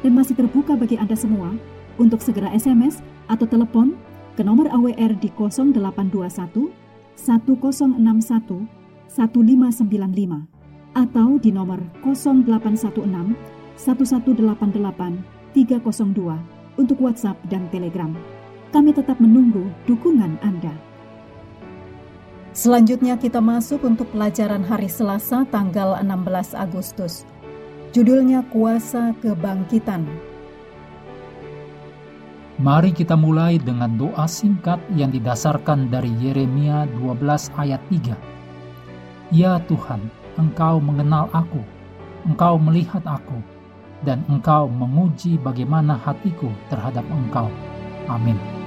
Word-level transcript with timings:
dan 0.00 0.12
masih 0.16 0.36
terbuka 0.36 0.76
bagi 0.76 0.96
Anda 0.96 1.16
semua 1.16 1.52
untuk 2.00 2.24
segera 2.24 2.48
SMS 2.56 3.04
atau 3.28 3.44
telepon 3.44 3.96
ke 4.36 4.42
nomor 4.46 4.68
AWR 4.72 5.20
di 5.20 5.28
0821 5.32 6.72
1061 7.16 8.00
1595 9.10 10.96
atau 10.96 11.28
di 11.38 11.50
nomor 11.52 11.80
0816 12.02 13.36
1188 13.80 15.54
302 15.54 16.78
untuk 16.78 16.96
WhatsApp 17.02 17.36
dan 17.50 17.66
Telegram. 17.68 18.14
Kami 18.70 18.94
tetap 18.94 19.18
menunggu 19.18 19.66
dukungan 19.90 20.38
Anda. 20.46 20.70
Selanjutnya 22.54 23.14
kita 23.18 23.38
masuk 23.38 23.82
untuk 23.86 24.10
pelajaran 24.10 24.62
hari 24.66 24.90
Selasa 24.90 25.46
tanggal 25.50 25.98
16 26.02 26.54
Agustus. 26.54 27.26
Judulnya 27.90 28.46
Kuasa 28.54 29.10
Kebangkitan. 29.18 30.06
Mari 32.62 32.94
kita 32.94 33.18
mulai 33.18 33.58
dengan 33.58 33.90
doa 33.98 34.30
singkat 34.30 34.78
yang 34.94 35.10
didasarkan 35.10 35.90
dari 35.90 36.14
Yeremia 36.22 36.86
12 36.94 37.50
ayat 37.58 37.82
3. 37.90 39.34
Ya 39.34 39.58
Tuhan, 39.66 40.06
Engkau 40.38 40.78
mengenal 40.78 41.34
aku, 41.34 41.66
Engkau 42.30 42.62
melihat 42.62 43.02
aku, 43.02 43.42
dan 44.06 44.22
Engkau 44.30 44.70
menguji 44.70 45.42
bagaimana 45.42 45.98
hatiku 45.98 46.46
terhadap 46.70 47.02
Engkau. 47.10 47.50
Amin. 48.06 48.59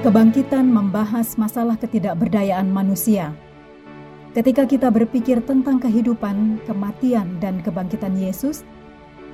Kebangkitan 0.00 0.64
membahas 0.64 1.36
masalah 1.36 1.76
ketidakberdayaan 1.76 2.72
manusia. 2.72 3.36
Ketika 4.32 4.64
kita 4.64 4.88
berpikir 4.88 5.44
tentang 5.44 5.76
kehidupan, 5.76 6.56
kematian, 6.64 7.36
dan 7.36 7.60
kebangkitan 7.60 8.16
Yesus, 8.16 8.64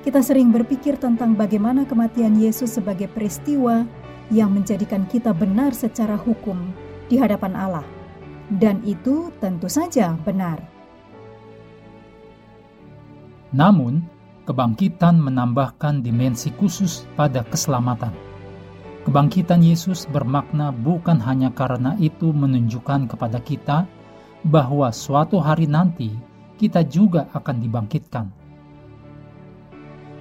kita 0.03 0.19
sering 0.19 0.51
berpikir 0.51 0.99
tentang 0.99 1.39
bagaimana 1.39 1.87
kematian 1.87 2.35
Yesus 2.35 2.75
sebagai 2.75 3.07
peristiwa 3.07 3.87
yang 4.27 4.51
menjadikan 4.51 5.07
kita 5.07 5.31
benar 5.31 5.71
secara 5.71 6.19
hukum 6.19 6.75
di 7.07 7.15
hadapan 7.15 7.55
Allah. 7.55 7.87
Dan 8.51 8.83
itu 8.83 9.31
tentu 9.39 9.71
saja 9.71 10.19
benar. 10.27 10.59
Namun, 13.55 14.03
kebangkitan 14.43 15.15
menambahkan 15.15 16.03
dimensi 16.03 16.51
khusus 16.59 17.07
pada 17.15 17.47
keselamatan. 17.47 18.11
Kebangkitan 19.07 19.63
Yesus 19.63 20.03
bermakna 20.11 20.75
bukan 20.75 21.15
hanya 21.23 21.47
karena 21.55 21.95
itu 21.95 22.35
menunjukkan 22.35 23.07
kepada 23.07 23.39
kita 23.39 23.87
bahwa 24.43 24.91
suatu 24.91 25.39
hari 25.39 25.63
nanti 25.63 26.11
kita 26.59 26.83
juga 26.83 27.31
akan 27.31 27.55
dibangkitkan. 27.63 28.27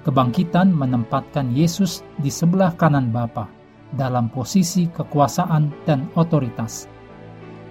Kebangkitan 0.07 0.71
menempatkan 0.71 1.51
Yesus 1.51 2.07
di 2.23 2.31
sebelah 2.31 2.79
kanan 2.79 3.11
Bapa 3.11 3.51
dalam 3.91 4.31
posisi 4.31 4.87
kekuasaan 4.87 5.83
dan 5.83 6.07
otoritas. 6.15 6.87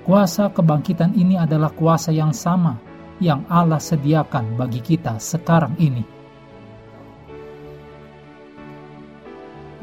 Kuasa 0.03 0.51
kebangkitan 0.51 1.15
ini 1.15 1.39
adalah 1.39 1.71
kuasa 1.71 2.11
yang 2.11 2.35
sama 2.35 2.75
yang 3.23 3.47
Allah 3.47 3.79
sediakan 3.79 4.59
bagi 4.59 4.83
kita 4.83 5.15
sekarang 5.15 5.79
ini. 5.79 6.03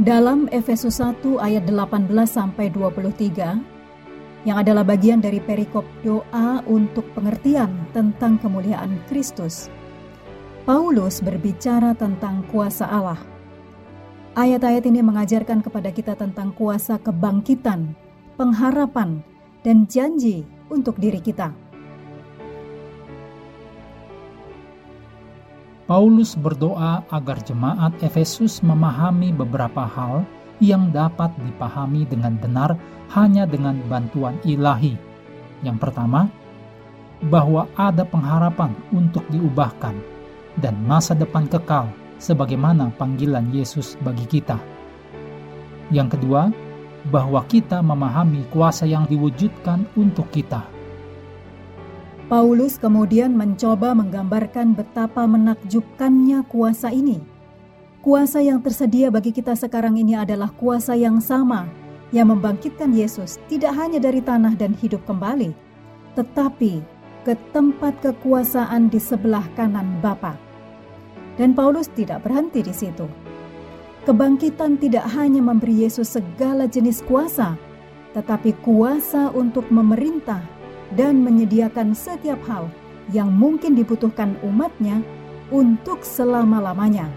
Dalam 0.03 0.51
Efesus 0.51 0.99
1 0.99 1.23
ayat 1.39 1.63
18 1.63 2.11
sampai 2.27 2.75
23 2.75 4.43
yang 4.43 4.59
adalah 4.59 4.83
bagian 4.83 5.23
dari 5.23 5.39
perikop 5.39 5.87
doa 6.03 6.59
untuk 6.67 7.07
pengertian 7.15 7.71
tentang 7.95 8.35
kemuliaan 8.43 8.99
Kristus. 9.07 9.71
Paulus 10.67 11.23
berbicara 11.23 11.95
tentang 11.95 12.43
kuasa 12.51 12.91
Allah. 12.91 13.23
Ayat-ayat 14.35 14.83
ini 14.91 15.07
mengajarkan 15.07 15.63
kepada 15.63 15.95
kita 15.95 16.19
tentang 16.19 16.51
kuasa 16.51 16.99
kebangkitan, 16.99 17.95
pengharapan, 18.35 19.23
dan 19.63 19.87
janji 19.87 20.43
untuk 20.67 20.99
diri 20.99 21.23
kita. 21.23 21.62
Paulus 25.93 26.33
berdoa 26.41 27.05
agar 27.13 27.45
jemaat 27.45 27.93
Efesus 28.01 28.65
memahami 28.65 29.29
beberapa 29.29 29.85
hal 29.85 30.25
yang 30.57 30.89
dapat 30.89 31.29
dipahami 31.45 32.09
dengan 32.09 32.33
benar 32.41 32.81
hanya 33.13 33.45
dengan 33.45 33.77
bantuan 33.93 34.41
ilahi. 34.41 34.97
Yang 35.61 35.77
pertama, 35.85 36.33
bahwa 37.29 37.69
ada 37.77 38.09
pengharapan 38.09 38.73
untuk 38.89 39.21
diubahkan 39.29 39.93
dan 40.65 40.81
masa 40.89 41.13
depan 41.13 41.45
kekal 41.45 41.93
sebagaimana 42.17 42.89
panggilan 42.97 43.53
Yesus 43.53 44.01
bagi 44.01 44.25
kita. 44.25 44.57
Yang 45.93 46.17
kedua, 46.17 46.49
bahwa 47.13 47.45
kita 47.45 47.85
memahami 47.85 48.49
kuasa 48.49 48.89
yang 48.89 49.05
diwujudkan 49.13 49.85
untuk 50.01 50.33
kita 50.33 50.65
Paulus 52.33 52.81
kemudian 52.81 53.37
mencoba 53.37 53.93
menggambarkan 53.93 54.73
betapa 54.73 55.29
menakjubkannya 55.29 56.41
kuasa 56.49 56.89
ini. 56.89 57.21
Kuasa 58.01 58.41
yang 58.41 58.65
tersedia 58.65 59.13
bagi 59.13 59.37
kita 59.37 59.53
sekarang 59.53 60.01
ini 60.01 60.17
adalah 60.17 60.49
kuasa 60.49 60.97
yang 60.97 61.21
sama 61.21 61.69
yang 62.09 62.33
membangkitkan 62.33 62.89
Yesus 62.89 63.37
tidak 63.53 63.77
hanya 63.77 64.01
dari 64.01 64.25
tanah 64.25 64.57
dan 64.57 64.73
hidup 64.73 65.05
kembali, 65.05 65.53
tetapi 66.17 66.81
ke 67.21 67.37
tempat 67.53 68.01
kekuasaan 68.01 68.89
di 68.89 68.97
sebelah 68.97 69.45
kanan 69.53 70.01
Bapa. 70.01 70.33
Dan 71.37 71.53
Paulus 71.53 71.93
tidak 71.93 72.25
berhenti 72.25 72.65
di 72.65 72.73
situ. 72.73 73.13
Kebangkitan 74.09 74.81
tidak 74.81 75.05
hanya 75.13 75.45
memberi 75.45 75.85
Yesus 75.85 76.17
segala 76.17 76.65
jenis 76.65 77.05
kuasa, 77.05 77.61
tetapi 78.17 78.57
kuasa 78.65 79.29
untuk 79.37 79.69
memerintah 79.69 80.62
dan 80.95 81.25
menyediakan 81.25 81.97
setiap 81.97 82.39
hal 82.49 82.69
yang 83.11 83.33
mungkin 83.33 83.75
dibutuhkan 83.75 84.37
umatnya 84.45 85.01
untuk 85.53 86.05
selama-lamanya. 86.07 87.11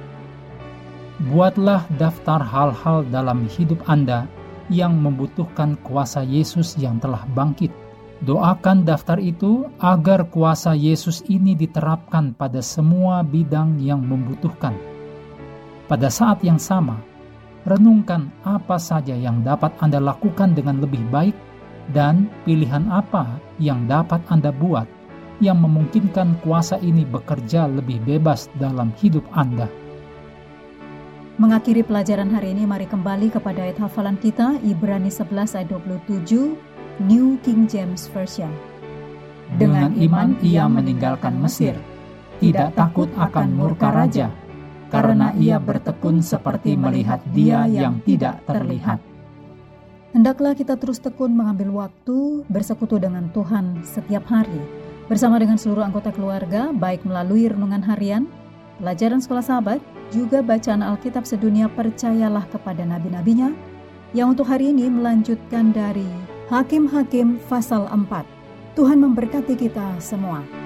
Buatlah 1.31 1.87
daftar 1.95 2.43
hal-hal 2.43 3.07
dalam 3.07 3.47
hidup 3.47 3.79
Anda 3.87 4.27
yang 4.67 4.99
membutuhkan 4.99 5.79
kuasa 5.85 6.25
Yesus 6.25 6.75
yang 6.75 6.99
telah 6.99 7.23
bangkit. 7.31 7.71
Doakan 8.23 8.87
daftar 8.87 9.19
itu 9.19 9.67
agar 9.79 10.27
kuasa 10.31 10.75
Yesus 10.75 11.23
ini 11.27 11.55
diterapkan 11.55 12.35
pada 12.35 12.59
semua 12.59 13.23
bidang 13.23 13.79
yang 13.79 14.03
membutuhkan. 14.03 14.75
Pada 15.85 16.09
saat 16.09 16.41
yang 16.41 16.57
sama, 16.57 16.97
renungkan 17.67 18.31
apa 18.41 18.79
saja 18.81 19.13
yang 19.13 19.45
dapat 19.45 19.71
Anda 19.79 20.01
lakukan 20.01 20.57
dengan 20.57 20.81
lebih 20.81 21.03
baik 21.13 21.35
dan 21.93 22.31
pilihan 22.47 22.87
apa 22.89 23.37
yang 23.61 23.85
dapat 23.85 24.23
Anda 24.31 24.49
buat 24.49 24.87
yang 25.43 25.59
memungkinkan 25.59 26.39
kuasa 26.41 26.79
ini 26.79 27.03
bekerja 27.03 27.67
lebih 27.67 27.99
bebas 28.07 28.47
dalam 28.55 28.95
hidup 28.95 29.23
Anda. 29.35 29.67
Mengakhiri 31.35 31.83
pelajaran 31.83 32.31
hari 32.31 32.55
ini, 32.55 32.63
mari 32.63 32.87
kembali 32.87 33.27
kepada 33.27 33.67
ayat 33.67 33.75
hafalan 33.83 34.15
kita, 34.15 34.55
Ibrani 34.63 35.11
11 35.11 35.59
ayat 35.59 35.67
27, 35.67 36.55
New 37.03 37.35
King 37.43 37.67
James 37.67 38.07
Version. 38.15 38.47
Dengan 39.59 39.91
iman 39.99 40.39
ia 40.39 40.63
meninggalkan 40.71 41.35
Mesir, 41.35 41.75
tidak 42.39 42.71
takut 42.79 43.11
akan 43.19 43.51
murka 43.51 43.91
raja, 43.91 44.31
karena 44.87 45.35
ia 45.35 45.59
bertekun 45.59 46.23
seperti 46.23 46.79
melihat 46.79 47.19
dia 47.35 47.67
yang 47.67 47.99
tidak 48.07 48.39
terlihat. 48.47 49.03
Hendaklah 50.15 50.55
kita 50.55 50.79
terus 50.79 51.03
tekun 51.03 51.35
mengambil 51.35 51.75
waktu 51.75 52.47
bersekutu 52.47 52.95
dengan 52.95 53.27
Tuhan 53.35 53.83
setiap 53.83 54.23
hari, 54.31 54.63
bersama 55.11 55.35
dengan 55.43 55.59
seluruh 55.59 55.83
anggota 55.83 56.07
keluarga, 56.15 56.71
baik 56.71 57.03
melalui 57.03 57.51
renungan 57.51 57.83
harian, 57.83 58.23
pelajaran 58.79 59.19
sekolah 59.19 59.43
sahabat, 59.43 59.83
juga 60.15 60.39
bacaan 60.39 60.79
Alkitab 60.79 61.27
sedunia 61.27 61.67
percayalah 61.67 62.47
kepada 62.47 62.87
nabi-nabinya, 62.87 63.51
yang 64.15 64.31
untuk 64.31 64.47
hari 64.47 64.71
ini 64.71 64.87
melanjutkan 64.87 65.75
dari 65.75 66.07
Hakim-Hakim 66.47 67.43
pasal 67.51 67.83
4. 67.91 68.07
Tuhan 68.79 69.03
memberkati 69.03 69.59
kita 69.59 69.99
semua. 69.99 70.64